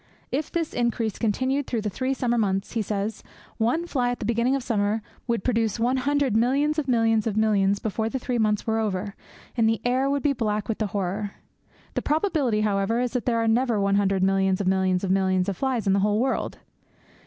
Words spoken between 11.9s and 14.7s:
The probability, however, is that there are never one hundred millions of